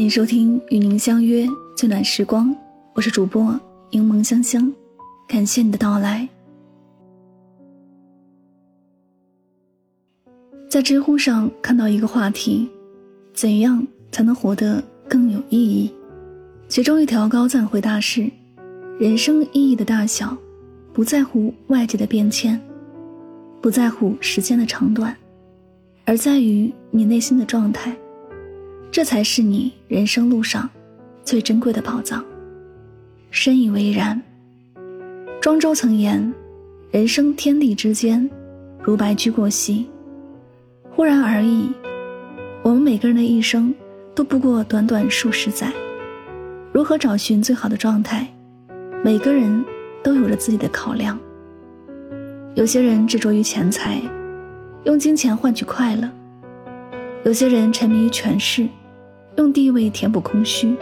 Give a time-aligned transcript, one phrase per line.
[0.00, 2.56] 欢迎收听与您相约最暖时光，
[2.94, 3.60] 我是主播
[3.90, 4.72] 柠檬香香，
[5.28, 6.26] 感谢你的到来。
[10.70, 12.66] 在知乎上看到一个话题：
[13.34, 15.92] 怎样才能活得更有意义？
[16.66, 18.26] 其中一条高赞回答是：
[18.98, 20.34] 人生意义的大小，
[20.94, 22.58] 不在乎外界的变迁，
[23.60, 25.14] 不在乎时间的长短，
[26.06, 27.94] 而在于你内心的状态。
[28.92, 30.68] 这才是你人生路上
[31.22, 32.24] 最珍贵的宝藏。
[33.30, 34.20] 深以为然。
[35.40, 36.32] 庄周曾言
[36.90, 38.28] ：“人生天地之间，
[38.82, 39.86] 如白驹过隙，
[40.90, 41.70] 忽然而已。”
[42.62, 43.72] 我们每个人的一生
[44.14, 45.72] 都不过短短数十载。
[46.72, 48.26] 如何找寻最好的状态？
[49.04, 49.64] 每个人
[50.02, 51.18] 都有着自己的考量。
[52.54, 54.02] 有些人执着于钱财，
[54.84, 56.08] 用金钱换取快乐；
[57.24, 58.68] 有些人沉迷于权势。
[59.40, 60.76] 用地位填补空虚，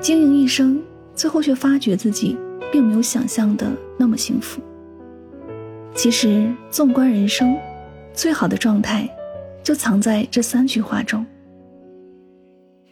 [0.00, 0.82] 经营一生，
[1.14, 2.36] 最后却发觉自己
[2.72, 4.60] 并没有想象的那么幸福。
[5.94, 7.56] 其实，纵观人生，
[8.12, 9.08] 最好的状态
[9.62, 11.24] 就藏在这三句话中：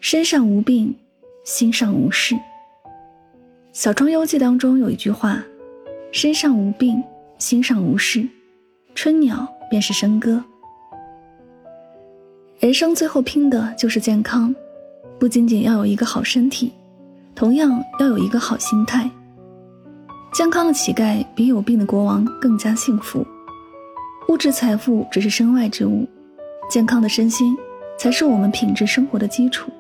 [0.00, 0.94] 身上无病，
[1.42, 2.36] 心上无事。
[3.72, 5.42] 《小庄游记》当中有一句话
[6.12, 7.02] ：“身上无病，
[7.36, 8.24] 心上无事，
[8.94, 10.40] 春鸟便是笙歌。”
[12.58, 14.54] 人生最后拼的就是健康，
[15.18, 16.72] 不仅仅要有一个好身体，
[17.34, 19.10] 同样要有一个好心态。
[20.32, 23.26] 健康的乞丐比有病的国王更加幸福。
[24.28, 26.08] 物质财富只是身外之物，
[26.70, 27.54] 健康的身心
[27.98, 29.70] 才是我们品质生活的基础。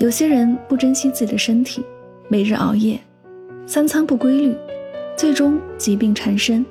[0.00, 1.84] 有些人不珍惜自己的身体，
[2.26, 2.98] 每日熬夜，
[3.66, 4.56] 三餐不规律，
[5.16, 6.64] 最终疾病缠身；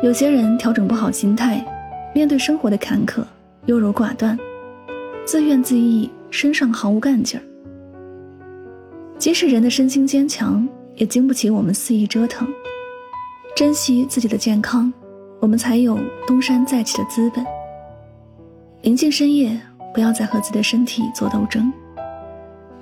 [0.00, 1.66] 有些人调整不好心态，
[2.14, 3.24] 面对生活的坎坷。
[3.66, 4.38] 优柔寡断，
[5.24, 7.42] 自怨自艾，身上毫无干劲儿。
[9.18, 10.66] 即使人的身心坚强，
[10.96, 12.48] 也经不起我们肆意折腾。
[13.54, 14.90] 珍惜自己的健康，
[15.38, 17.44] 我们才有东山再起的资本。
[18.80, 19.60] 临近深夜，
[19.92, 21.70] 不要再和自己的身体做斗争。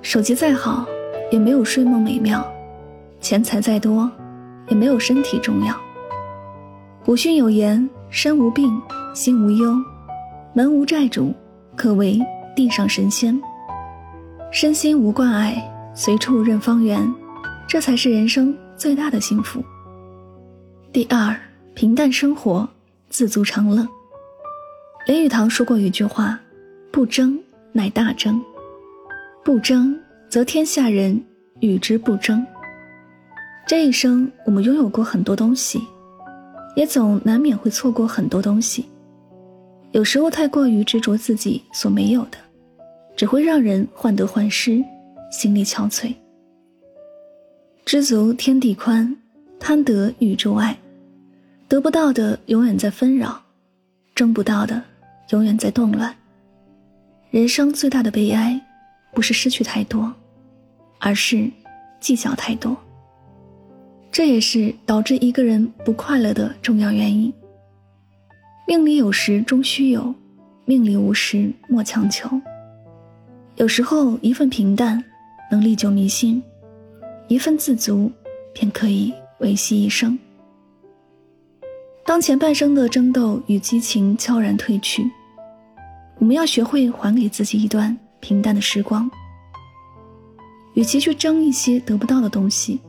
[0.01, 0.85] 手机再好，
[1.29, 2.41] 也没有睡梦美妙；
[3.19, 4.09] 钱财再多，
[4.69, 5.75] 也没有身体重要。
[7.03, 8.81] 古训有言：“身无病，
[9.13, 9.75] 心无忧。”
[10.53, 11.33] 门无债主，
[11.75, 12.19] 可为
[12.55, 13.39] 地上神仙。
[14.51, 15.55] 身心无挂碍，
[15.93, 17.07] 随处任方圆，
[17.67, 19.63] 这才是人生最大的幸福。
[20.91, 21.35] 第二，
[21.75, 22.67] 平淡生活，
[23.09, 23.87] 自足常乐。
[25.05, 26.39] 林语堂说过一句话
[26.91, 27.39] ：“不争，
[27.71, 28.33] 乃大争；
[29.45, 29.97] 不争，
[30.29, 31.23] 则天下人
[31.59, 32.43] 与之不争。”
[33.67, 35.79] 这一生，我们拥有过很多东西，
[36.75, 38.83] 也总难免会错过很多东西。
[39.91, 42.37] 有时候太过于执着自己所没有的，
[43.15, 44.83] 只会让人患得患失，
[45.31, 46.13] 心力憔悴。
[47.85, 49.15] 知足天地宽，
[49.59, 50.77] 贪得宇宙爱。
[51.67, 53.39] 得不到的永远在纷扰，
[54.15, 54.81] 争不到的
[55.29, 56.15] 永远在动乱。
[57.31, 58.59] 人生最大的悲哀，
[59.13, 60.11] 不是失去太多，
[60.99, 61.49] 而是
[61.99, 62.75] 计较太多。
[64.11, 67.31] 这也是导致一个人不快乐的重要原因。
[68.69, 70.13] 命里有时终须有，
[70.65, 72.29] 命里无时莫强求。
[73.55, 75.03] 有时候一份平淡
[75.49, 76.39] 能历久弥新，
[77.27, 78.11] 一份自足
[78.53, 80.15] 便可以维系一生。
[82.05, 85.09] 当前半生的争斗与激情悄然褪去，
[86.19, 89.09] 我们要学会还给自己一段平淡的时光。
[90.75, 92.79] 与其去争一些得不到的东西，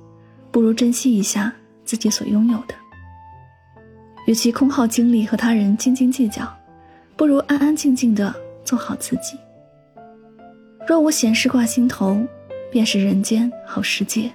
[0.51, 1.51] 不如珍惜一下
[1.87, 2.75] 自己所拥有的。
[4.27, 6.47] 与其空耗精力和他人斤斤计较，
[7.17, 9.37] 不如安安静静的做好自己。
[10.87, 12.21] 若无闲事挂心头，
[12.71, 14.31] 便是人间好世界。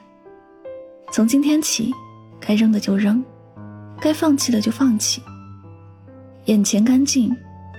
[1.12, 1.94] 从今天起，
[2.40, 3.24] 该扔的就扔，
[4.02, 5.22] 该放弃的就放弃。
[6.46, 7.36] 眼前干净，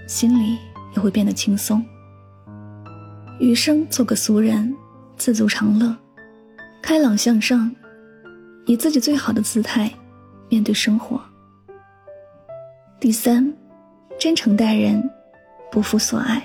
[0.08, 0.58] 心里
[0.94, 1.84] 也会变得轻松。
[3.38, 4.74] 余生做个俗人，
[5.16, 5.94] 自足常乐，
[6.82, 7.70] 开朗向上，
[8.64, 9.92] 以自己最好的姿态
[10.48, 11.20] 面对生活。
[12.98, 13.52] 第三，
[14.18, 15.02] 真诚待人，
[15.70, 16.42] 不负所爱。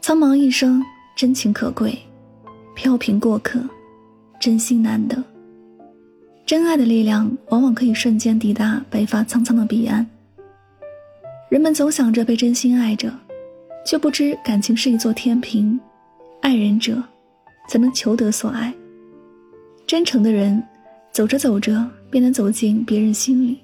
[0.00, 0.82] 苍茫一生，
[1.16, 1.92] 真情可贵；
[2.74, 3.60] 飘萍过客，
[4.40, 5.22] 真心难得。
[6.44, 10.04] 真爱的力量，往往可以瞬间抵达白发苍苍的彼岸。
[11.48, 13.08] 人们总想着被真心爱着，
[13.86, 15.78] 却不知感情是一座天平，
[16.40, 17.00] 爱人者，
[17.68, 18.74] 才能求得所爱。
[19.86, 20.60] 真诚的人，
[21.12, 23.60] 走着走着，便能走进别人心里。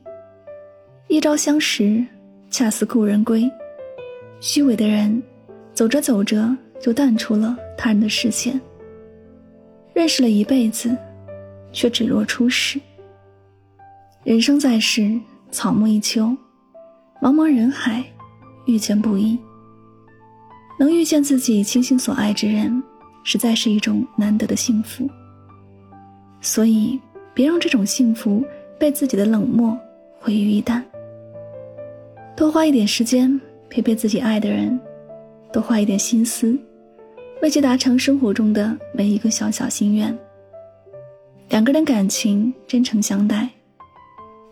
[1.08, 2.04] 一朝相识，
[2.50, 3.50] 恰似故人归。
[4.40, 5.22] 虚伪的人，
[5.74, 8.58] 走着走着就淡出了他人的视线。
[9.92, 10.96] 认识了一辈子，
[11.70, 12.80] 却只若初识。
[14.24, 15.20] 人生在世，
[15.50, 16.34] 草木一秋，
[17.20, 18.02] 茫茫人海，
[18.64, 19.38] 遇见不易。
[20.78, 22.82] 能遇见自己倾心所爱之人，
[23.22, 25.06] 实在是一种难得的幸福。
[26.40, 26.98] 所以，
[27.34, 28.42] 别让这种幸福
[28.78, 29.78] 被自己的冷漠
[30.18, 30.82] 毁于一旦。
[32.34, 34.78] 多花一点时间陪陪自己爱的人，
[35.52, 36.58] 多花一点心思，
[37.42, 40.16] 为其达成生活中的每一个小小心愿。
[41.50, 43.48] 两个人感情真诚相待，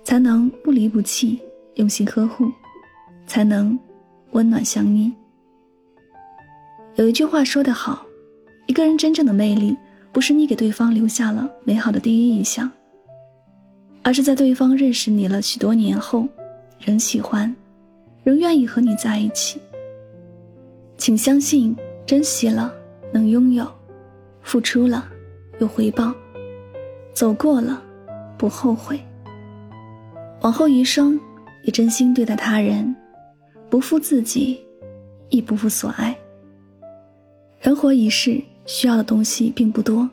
[0.05, 1.39] 才能不离不弃，
[1.77, 2.45] 用心呵护，
[3.27, 3.79] 才能
[4.33, 5.11] 温暖相依。
[6.97, 8.05] 有一句话说得好，
[8.67, 9.75] 一个人真正的魅力，
[10.13, 12.71] 不是你给对方留下了美好的第一印象，
[14.03, 16.29] 而是在对方认识你了许多年后，
[16.79, 17.55] 仍喜欢，
[18.23, 19.61] 仍愿意和你在一起。
[20.97, 22.75] 请相信，珍惜了
[23.13, 23.67] 能拥有，
[24.43, 25.09] 付出了
[25.59, 26.15] 有回报，
[27.13, 27.83] 走过了
[28.37, 29.01] 不后悔。
[30.43, 31.19] 往后余生，
[31.65, 32.95] 也真心对待他人，
[33.69, 34.61] 不负自己，
[35.29, 36.17] 亦不负所爱。
[37.61, 40.09] 人活一世，需要的东西并不多，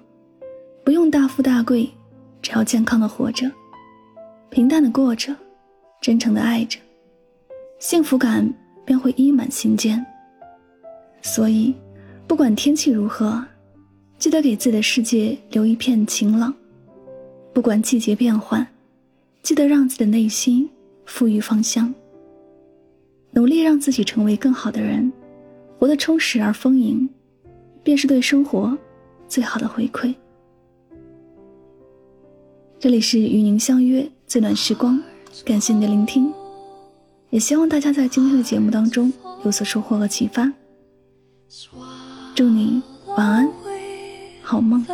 [0.84, 1.90] 不用大富大贵，
[2.42, 3.50] 只要健康的活着，
[4.50, 5.34] 平淡的过着，
[6.02, 6.78] 真诚的爱着，
[7.80, 8.52] 幸福感
[8.86, 10.04] 便会溢满心间。
[11.22, 11.74] 所以，
[12.28, 13.44] 不管天气如何，
[14.18, 16.52] 记得给自己的世界留一片晴朗；
[17.54, 18.66] 不管季节变换，
[19.44, 20.70] 记得让自己的内心
[21.06, 21.94] 馥郁芳香。
[23.32, 25.12] 努力让自己成为更好的人，
[25.78, 27.08] 活得充实而丰盈。
[27.84, 28.78] 便是对生活
[29.30, 30.14] 最好的回馈。
[32.78, 35.02] 这里是与您相约最暖时光，
[35.46, 36.34] 感谢您的聆听，
[37.30, 39.12] 也希望大家在今天的节目当中
[39.44, 40.52] 有所收获和启发。
[42.36, 42.82] 祝你
[43.16, 43.50] 晚安，
[44.42, 44.86] 好梦。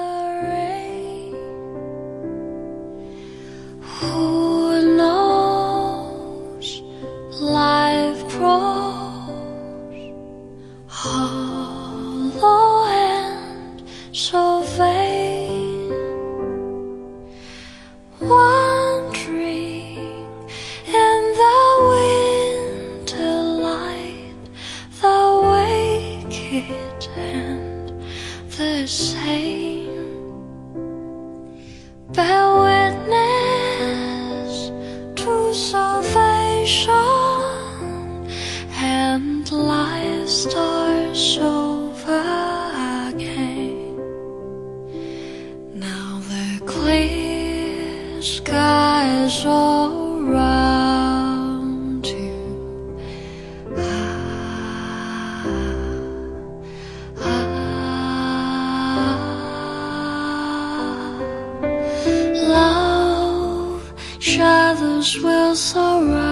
[27.16, 28.04] and
[28.58, 29.84] the same.
[32.12, 34.52] Bear witness
[35.16, 36.94] to salvation
[38.76, 42.22] and life starts over
[43.10, 43.96] again.
[45.74, 50.03] Now the clear skies over.
[65.54, 66.23] was alright.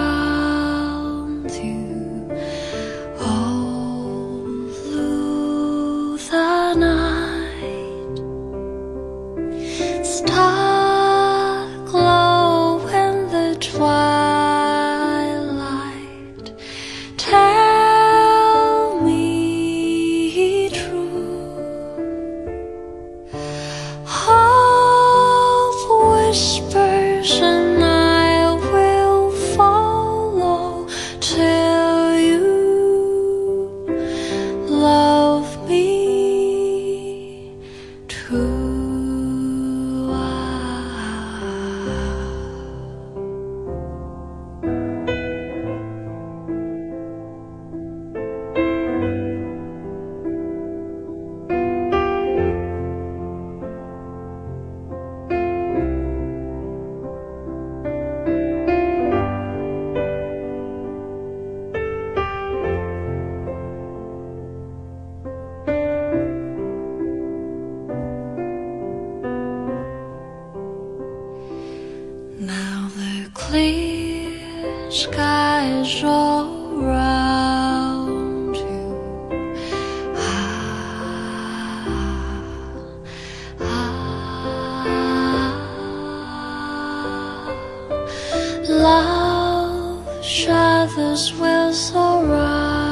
[90.92, 92.84] Shadows will surround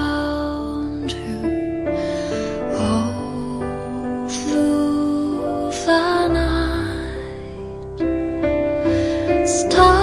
[1.13, 1.87] you.
[2.73, 7.49] Oh, through the night.
[9.47, 10.00] Stars